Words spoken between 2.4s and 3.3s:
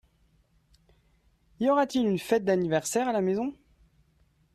d'aniverssaire à la